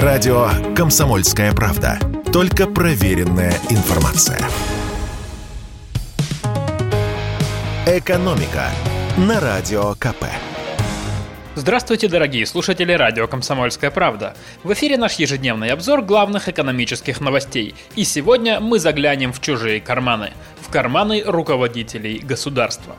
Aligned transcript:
Радио 0.00 0.48
«Комсомольская 0.74 1.52
правда». 1.52 1.98
Только 2.32 2.66
проверенная 2.66 3.52
информация. 3.68 4.40
«Экономика» 7.86 8.70
на 9.18 9.38
Радио 9.38 9.92
КП. 9.96 10.24
Здравствуйте, 11.56 12.08
дорогие 12.08 12.46
слушатели 12.46 12.94
радио 12.94 13.26
«Комсомольская 13.26 13.90
правда». 13.90 14.34
В 14.64 14.72
эфире 14.72 14.96
наш 14.96 15.16
ежедневный 15.16 15.68
обзор 15.68 16.00
главных 16.00 16.48
экономических 16.48 17.20
новостей. 17.20 17.74
И 17.94 18.04
сегодня 18.04 18.60
мы 18.60 18.78
заглянем 18.78 19.34
в 19.34 19.42
чужие 19.42 19.78
карманы. 19.78 20.30
В 20.62 20.72
карманы 20.72 21.22
руководителей 21.22 22.18
государства. 22.18 22.96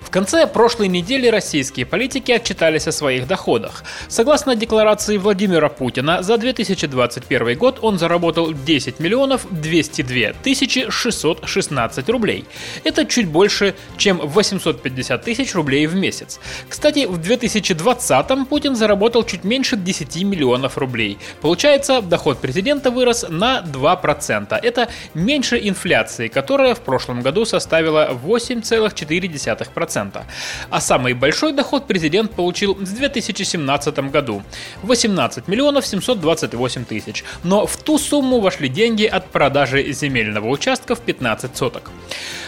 В 0.00 0.10
конце 0.10 0.46
прошлой 0.46 0.88
недели 0.88 1.28
российские 1.28 1.86
политики 1.86 2.32
отчитались 2.32 2.86
о 2.86 2.92
своих 2.92 3.26
доходах. 3.26 3.84
Согласно 4.08 4.56
декларации 4.56 5.16
Владимира 5.16 5.68
Путина, 5.68 6.22
за 6.22 6.36
2021 6.38 7.58
год 7.58 7.78
он 7.82 7.98
заработал 7.98 8.52
10 8.52 9.00
миллионов 9.00 9.46
202 9.50 10.32
тысячи 10.42 10.90
616 10.90 12.08
рублей. 12.08 12.44
Это 12.84 13.04
чуть 13.04 13.28
больше, 13.28 13.74
чем 13.96 14.18
850 14.18 15.22
тысяч 15.22 15.54
рублей 15.54 15.86
в 15.86 15.94
месяц. 15.94 16.40
Кстати, 16.68 17.06
в 17.06 17.18
2020 17.18 18.48
Путин 18.48 18.76
заработал 18.76 19.24
чуть 19.24 19.44
меньше 19.44 19.76
10 19.76 20.22
миллионов 20.24 20.78
рублей. 20.78 21.18
Получается, 21.40 22.00
доход 22.00 22.38
президента 22.38 22.90
вырос 22.90 23.26
на 23.28 23.60
2%. 23.60 24.58
Это 24.62 24.88
меньше 25.14 25.58
инфляции, 25.62 26.28
которая 26.28 26.74
в 26.74 26.80
прошлом 26.80 27.22
году 27.22 27.44
составила 27.44 28.10
8,4%. 28.24 29.65
2%. 29.74 30.22
А 30.70 30.80
самый 30.80 31.14
большой 31.14 31.52
доход 31.52 31.86
президент 31.86 32.32
получил 32.32 32.74
в 32.74 32.94
2017 32.94 33.98
году– 34.10 34.42
18 34.82 35.48
миллионов 35.48 35.86
728 35.86 36.84
тысяч. 36.84 37.24
Но 37.42 37.66
в 37.66 37.76
ту 37.76 37.98
сумму 37.98 38.40
вошли 38.40 38.68
деньги 38.68 39.04
от 39.04 39.30
продажи 39.30 39.92
земельного 39.92 40.48
участка 40.48 40.94
в 40.94 41.00
15 41.00 41.56
соток. 41.56 41.90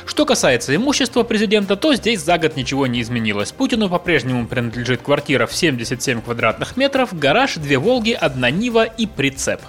Что 0.07 0.25
касается 0.25 0.75
имущества 0.75 1.23
президента, 1.23 1.77
то 1.77 1.95
здесь 1.95 2.21
за 2.21 2.39
год 2.39 2.57
ничего 2.57 2.87
не 2.87 3.03
изменилось. 3.03 3.53
Путину 3.53 3.89
по-прежнему 3.89 4.47
принадлежит 4.47 5.03
квартира 5.03 5.47
в 5.47 5.55
77 5.55 6.23
квадратных 6.23 6.77
метров, 6.77 7.17
гараж, 7.17 7.57
две 7.57 7.79
«Волги», 7.79 8.13
одна 8.13 8.51
«Нива» 8.51 8.85
и 8.85 9.07
прицеп. 9.07 9.61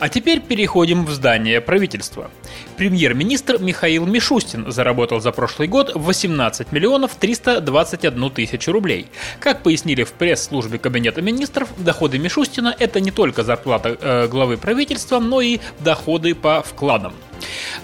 А 0.00 0.08
теперь 0.08 0.40
переходим 0.40 1.04
в 1.04 1.10
здание 1.10 1.60
правительства. 1.60 2.30
Премьер-министр 2.78 3.58
Михаил 3.58 4.06
Мишустин 4.06 4.72
заработал 4.72 5.20
за 5.20 5.30
прошлый 5.30 5.68
год 5.68 5.92
18 5.94 6.72
миллионов 6.72 7.16
321 7.16 8.30
тысячу 8.30 8.72
рублей. 8.72 9.08
Как 9.40 9.62
пояснили 9.62 10.04
в 10.04 10.12
пресс-службе 10.12 10.78
Кабинета 10.78 11.20
министров, 11.20 11.68
доходы 11.76 12.18
Мишустина– 12.18 12.74
это 12.78 12.98
не 12.98 13.10
только 13.10 13.42
зарплата 13.42 13.98
э, 14.00 14.28
главы 14.28 14.56
правительства, 14.56 15.18
но 15.18 15.42
и 15.42 15.60
доходы 15.80 16.34
по 16.34 16.62
вкладам. 16.62 17.12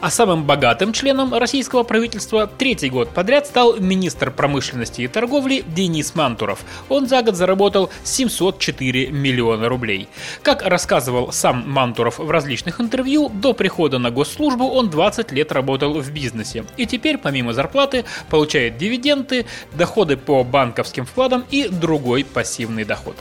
А 0.01 0.11
самым 0.11 0.45
богатым 0.45 0.93
членом 0.93 1.35
российского 1.35 1.83
правительства 1.83 2.47
третий 2.47 2.91
год 2.91 3.11
подряд 3.11 3.47
стал 3.47 3.77
министр 3.77 4.31
промышленности 4.31 5.03
и 5.03 5.09
торговли 5.09 5.65
Денис 5.67 6.15
Мантуров. 6.15 6.65
Он 6.89 7.07
за 7.07 7.23
год 7.23 7.37
заработал 7.37 7.91
704 8.05 9.09
миллиона 9.11 9.69
рублей. 9.69 10.09
Как 10.43 10.62
рассказывал 10.62 11.33
сам 11.33 11.65
Мантуров 11.71 12.19
в 12.19 12.31
различных 12.31 12.81
интервью, 12.81 13.29
до 13.29 13.53
прихода 13.53 13.99
на 13.99 14.11
госслужбу 14.11 14.67
он 14.67 14.91
20 14.91 15.33
лет 15.33 15.53
работал 15.53 16.01
в 16.01 16.11
бизнесе. 16.11 16.65
И 16.77 16.87
теперь, 16.87 17.19
помимо 17.19 17.53
зарплаты, 17.53 18.05
получает 18.31 18.77
дивиденды, 18.79 19.47
доходы 19.73 20.17
по 20.17 20.45
банковским 20.45 21.07
вкладам 21.07 21.45
и 21.51 21.69
другой 21.69 22.25
пассивный 22.25 22.84
доход. 22.84 23.17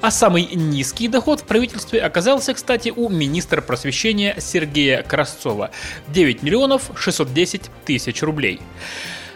А 0.00 0.10
самый 0.10 0.46
низкий 0.54 1.08
доход 1.08 1.40
в 1.40 1.44
правительстве 1.44 2.00
оказался, 2.00 2.54
кстати, 2.54 2.92
у 2.94 3.08
министра 3.08 3.60
просвещения 3.60 4.36
Сергея 4.38 5.02
Красцова– 5.02 5.70
9 6.08 6.42
миллионов 6.42 6.90
610 6.96 7.70
тысяч 7.84 8.22
рублей. 8.22 8.60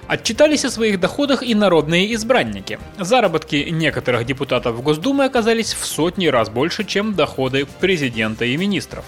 Отчитались 0.07 0.65
о 0.65 0.71
своих 0.71 0.99
доходах 0.99 1.45
и 1.45 1.55
народные 1.55 2.13
избранники. 2.15 2.81
Заработки 2.99 3.69
некоторых 3.71 4.27
депутатов 4.27 4.83
Госдумы 4.83 5.25
оказались 5.25 5.73
в 5.73 5.87
сотни 5.87 6.27
раз 6.27 6.51
больше, 6.51 6.85
чем 6.85 7.15
доходы 7.15 7.67
президента 7.81 8.45
и 8.45 8.57
министров. 8.57 9.05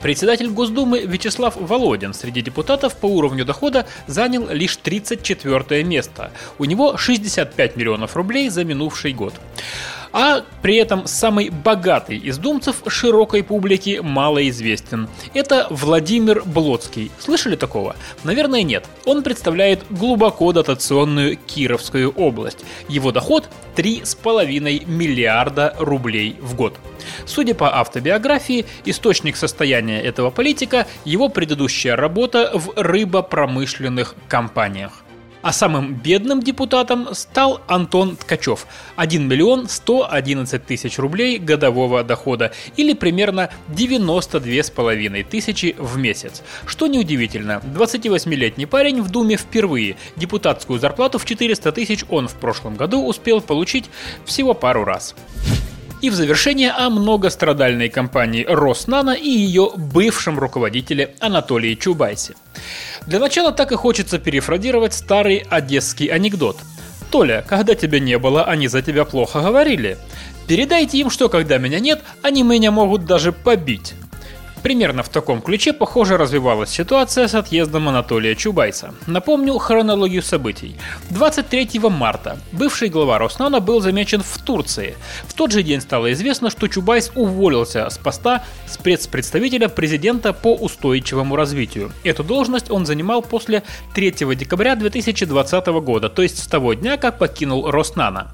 Председатель 0.00 0.48
Госдумы 0.48 1.00
Вячеслав 1.00 1.56
Володин 1.56 2.14
среди 2.14 2.40
депутатов 2.40 2.96
по 2.96 3.06
уровню 3.06 3.44
дохода 3.44 3.86
занял 4.06 4.48
лишь 4.48 4.76
34 4.76 5.84
место. 5.84 6.30
У 6.58 6.64
него 6.64 6.96
65 6.96 7.76
миллионов 7.76 8.16
рублей 8.16 8.48
за 8.48 8.64
минувший 8.64 9.12
год. 9.12 9.34
А 10.12 10.42
при 10.62 10.76
этом 10.76 11.06
самый 11.06 11.50
богатый 11.50 12.16
из 12.16 12.38
думцев 12.38 12.82
широкой 12.88 13.44
публике 13.44 14.02
малоизвестен. 14.02 15.08
Это 15.34 15.68
Владимир 15.70 16.42
Блоцкий. 16.44 17.12
Слышали 17.20 17.54
такого? 17.54 17.94
Наверное, 18.24 18.62
нет. 18.62 18.86
Он 19.04 19.22
представляет 19.22 19.84
глубоко 19.90 20.52
дотационную 20.52 21.36
Кировскую 21.36 22.10
область. 22.10 22.58
Его 22.88 23.12
доход 23.12 23.48
3,5 23.76 24.86
миллиарда 24.86 25.76
рублей 25.78 26.36
в 26.40 26.56
год. 26.56 26.74
Судя 27.26 27.54
по 27.54 27.74
автобиографии, 27.78 28.66
источник 28.84 29.36
состояния 29.36 30.00
этого 30.00 30.30
политика– 30.30 30.86
его 31.04 31.28
предыдущая 31.28 31.96
работа 31.96 32.50
в 32.54 32.72
рыбопромышленных 32.76 34.14
компаниях. 34.28 35.04
А 35.42 35.52
самым 35.52 35.94
бедным 35.94 36.42
депутатом 36.42 37.14
стал 37.14 37.62
Антон 37.66 38.16
Ткачев. 38.16 38.66
1 38.96 39.26
миллион 39.26 39.68
111 39.68 40.66
тысяч 40.66 40.98
рублей 40.98 41.38
годового 41.38 42.04
дохода 42.04 42.52
или 42.76 42.92
примерно 42.92 43.48
92 43.68 44.62
с 44.62 44.70
половиной 44.70 45.22
тысячи 45.22 45.74
в 45.78 45.96
месяц. 45.96 46.42
Что 46.66 46.88
неудивительно, 46.88 47.62
28-летний 47.74 48.66
парень 48.66 49.00
в 49.00 49.10
Думе 49.10 49.38
впервые. 49.38 49.96
Депутатскую 50.16 50.78
зарплату 50.78 51.18
в 51.18 51.24
400 51.24 51.72
тысяч 51.72 52.04
он 52.10 52.28
в 52.28 52.34
прошлом 52.34 52.76
году 52.76 53.06
успел 53.06 53.40
получить 53.40 53.86
всего 54.26 54.52
пару 54.52 54.84
раз. 54.84 55.14
И 56.00 56.08
в 56.08 56.14
завершение 56.14 56.70
о 56.70 56.88
многострадальной 56.88 57.90
компании 57.90 58.46
«Роснано» 58.48 59.10
и 59.10 59.28
ее 59.28 59.70
бывшем 59.76 60.38
руководителе 60.38 61.14
Анатолии 61.20 61.74
Чубайсе. 61.74 62.34
Для 63.06 63.18
начала 63.18 63.52
так 63.52 63.70
и 63.72 63.76
хочется 63.76 64.18
перефразировать 64.18 64.94
старый 64.94 65.44
одесский 65.50 66.06
анекдот. 66.06 66.56
«Толя, 67.10 67.44
когда 67.46 67.74
тебя 67.74 68.00
не 68.00 68.18
было, 68.18 68.44
они 68.44 68.68
за 68.68 68.80
тебя 68.80 69.04
плохо 69.04 69.42
говорили. 69.42 69.98
Передайте 70.46 70.96
им, 70.98 71.10
что 71.10 71.28
когда 71.28 71.58
меня 71.58 71.80
нет, 71.80 72.02
они 72.22 72.44
меня 72.44 72.70
могут 72.70 73.04
даже 73.04 73.32
побить». 73.32 73.94
Примерно 74.62 75.02
в 75.02 75.08
таком 75.08 75.40
ключе, 75.40 75.72
похоже, 75.72 76.16
развивалась 76.16 76.70
ситуация 76.70 77.28
с 77.28 77.34
отъездом 77.34 77.88
Анатолия 77.88 78.34
Чубайса. 78.34 78.94
Напомню 79.06 79.56
хронологию 79.58 80.22
событий. 80.22 80.76
23 81.10 81.80
марта 81.88 82.38
бывший 82.52 82.88
глава 82.88 83.18
Роснано 83.18 83.60
был 83.60 83.80
замечен 83.80 84.22
в 84.22 84.38
Турции. 84.42 84.96
В 85.26 85.34
тот 85.34 85.52
же 85.52 85.62
день 85.62 85.80
стало 85.80 86.12
известно, 86.12 86.50
что 86.50 86.68
Чубайс 86.68 87.10
уволился 87.14 87.88
с 87.88 87.96
поста 87.96 88.44
спецпредставителя 88.66 89.68
президента 89.68 90.32
по 90.32 90.54
устойчивому 90.54 91.36
развитию. 91.36 91.92
Эту 92.04 92.22
должность 92.22 92.70
он 92.70 92.84
занимал 92.84 93.22
после 93.22 93.62
3 93.94 94.10
декабря 94.36 94.76
2020 94.76 95.66
года, 95.66 96.08
то 96.08 96.22
есть 96.22 96.42
с 96.42 96.46
того 96.46 96.74
дня, 96.74 96.96
как 96.96 97.18
покинул 97.18 97.70
Роснано. 97.70 98.30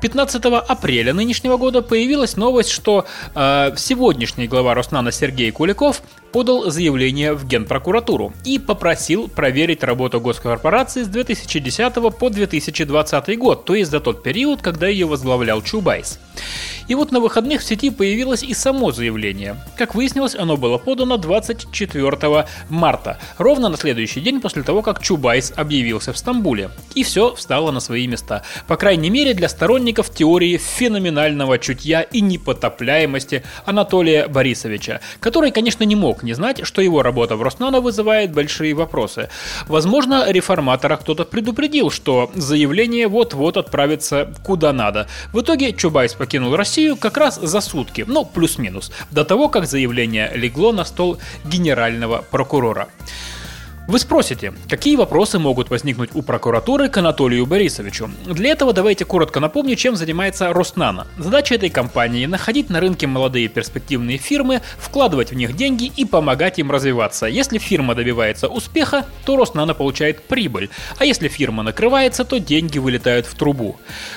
15 0.00 0.44
апреля 0.44 1.14
нынешнего 1.14 1.56
года 1.56 1.82
появилась 1.82 2.36
новость, 2.36 2.70
что 2.70 3.06
э, 3.34 3.72
сегодняшний 3.76 4.46
глава 4.46 4.74
Роснано 4.74 5.12
Сергей 5.12 5.50
Куликов 5.50 6.02
подал 6.36 6.70
заявление 6.70 7.32
в 7.32 7.46
Генпрокуратуру 7.46 8.34
и 8.44 8.58
попросил 8.58 9.26
проверить 9.26 9.82
работу 9.82 10.20
госкорпорации 10.20 11.02
с 11.02 11.08
2010 11.08 11.94
по 11.94 12.28
2020 12.28 13.38
год, 13.38 13.64
то 13.64 13.74
есть 13.74 13.90
за 13.90 14.00
тот 14.00 14.22
период, 14.22 14.60
когда 14.60 14.86
ее 14.86 15.06
возглавлял 15.06 15.62
Чубайс. 15.62 16.18
И 16.88 16.94
вот 16.94 17.10
на 17.10 17.20
выходных 17.20 17.62
в 17.62 17.64
сети 17.64 17.90
появилось 17.90 18.42
и 18.42 18.54
само 18.54 18.92
заявление. 18.92 19.56
Как 19.76 19.94
выяснилось, 19.94 20.34
оно 20.34 20.56
было 20.56 20.78
подано 20.78 21.16
24 21.16 22.46
марта, 22.68 23.18
ровно 23.38 23.68
на 23.68 23.76
следующий 23.76 24.20
день 24.20 24.40
после 24.40 24.62
того, 24.62 24.82
как 24.82 25.02
Чубайс 25.02 25.52
объявился 25.56 26.12
в 26.12 26.18
Стамбуле. 26.18 26.70
И 26.94 27.02
все 27.02 27.34
встало 27.34 27.70
на 27.72 27.80
свои 27.80 28.06
места. 28.06 28.42
По 28.68 28.76
крайней 28.76 29.10
мере, 29.10 29.34
для 29.34 29.48
сторонников 29.48 30.10
теории 30.10 30.58
феноменального 30.58 31.58
чутья 31.58 32.02
и 32.02 32.20
непотопляемости 32.20 33.42
Анатолия 33.64 34.28
Борисовича, 34.28 35.00
который, 35.18 35.50
конечно, 35.50 35.82
не 35.82 35.96
мог 35.96 36.22
не 36.26 36.34
знать, 36.34 36.66
что 36.66 36.82
его 36.82 37.02
работа 37.02 37.36
в 37.36 37.42
Роснано 37.42 37.80
вызывает 37.80 38.32
большие 38.32 38.74
вопросы. 38.74 39.30
Возможно, 39.66 40.30
реформатора 40.30 40.96
кто-то 40.96 41.24
предупредил, 41.24 41.90
что 41.90 42.30
заявление 42.34 43.08
вот-вот 43.08 43.56
отправится 43.56 44.34
куда 44.44 44.72
надо. 44.74 45.08
В 45.32 45.40
итоге 45.40 45.72
Чубайс 45.72 46.12
покинул 46.12 46.54
Россию 46.54 46.96
как 46.96 47.16
раз 47.16 47.36
за 47.36 47.60
сутки, 47.60 48.04
ну 48.06 48.24
плюс-минус, 48.24 48.92
до 49.10 49.24
того, 49.24 49.48
как 49.48 49.66
заявление 49.66 50.30
легло 50.34 50.72
на 50.72 50.84
стол 50.84 51.18
генерального 51.44 52.24
прокурора. 52.30 52.88
Вы 53.88 54.00
спросите, 54.00 54.52
какие 54.68 54.96
вопросы 54.96 55.38
могут 55.38 55.70
возникнуть 55.70 56.10
у 56.14 56.22
прокуратуры 56.22 56.88
к 56.88 56.96
Анатолию 56.96 57.46
Борисовичу? 57.46 58.10
Для 58.26 58.50
этого 58.50 58.72
давайте 58.72 59.04
коротко 59.04 59.38
напомню, 59.38 59.76
чем 59.76 59.94
занимается 59.94 60.52
Роснано. 60.52 61.06
Задача 61.18 61.54
этой 61.54 61.70
компании– 61.70 62.26
находить 62.26 62.68
на 62.68 62.80
рынке 62.80 63.06
молодые 63.06 63.46
перспективные 63.46 64.18
фирмы, 64.18 64.60
вкладывать 64.76 65.30
в 65.30 65.36
них 65.36 65.54
деньги 65.54 65.92
и 65.96 66.04
помогать 66.04 66.58
им 66.58 66.72
развиваться. 66.72 67.26
Если 67.26 67.58
фирма 67.58 67.94
добивается 67.94 68.48
успеха, 68.48 69.06
то 69.24 69.36
Роснано 69.36 69.72
получает 69.72 70.24
прибыль, 70.24 70.68
а 70.98 71.04
если 71.04 71.28
фирма 71.28 71.62
накрывается, 71.62 72.24
то 72.24 72.40
деньги 72.40 72.80
вылетают 72.80 73.26
в 73.26 73.36
трубу. 73.36 73.76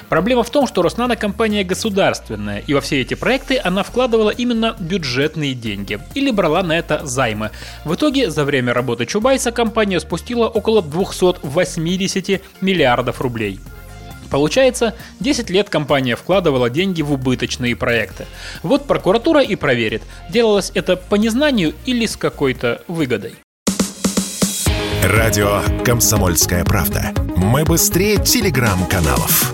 Проблема 0.09 0.41
в 0.41 0.49
том, 0.49 0.65
что 0.65 0.81
Роснано 0.81 1.15
компания 1.15 1.63
государственная, 1.63 2.63
и 2.65 2.73
во 2.73 2.81
все 2.81 3.01
эти 3.01 3.13
проекты 3.13 3.61
она 3.63 3.83
вкладывала 3.83 4.31
именно 4.31 4.75
бюджетные 4.79 5.53
деньги 5.53 5.99
или 6.15 6.31
брала 6.31 6.63
на 6.63 6.75
это 6.75 7.05
займы. 7.05 7.51
В 7.85 7.93
итоге 7.93 8.31
за 8.31 8.43
время 8.45 8.73
работы 8.73 9.05
Чубайса 9.05 9.51
компания 9.59 9.99
спустила 9.99 10.47
около 10.47 10.81
280 10.81 12.41
миллиардов 12.61 13.19
рублей. 13.19 13.59
Получается, 14.29 14.95
10 15.19 15.49
лет 15.49 15.69
компания 15.69 16.15
вкладывала 16.15 16.69
деньги 16.69 17.01
в 17.01 17.11
убыточные 17.11 17.75
проекты. 17.75 18.25
Вот 18.63 18.87
прокуратура 18.87 19.41
и 19.41 19.57
проверит, 19.57 20.03
делалось 20.29 20.71
это 20.75 20.95
по 20.95 21.15
незнанию 21.15 21.73
или 21.85 22.05
с 22.05 22.15
какой-то 22.15 22.81
выгодой. 22.87 23.33
Радио 25.03 25.61
«Комсомольская 25.83 26.63
правда». 26.63 27.11
Мы 27.35 27.65
быстрее 27.65 28.15
телеграм-каналов. 28.15 29.51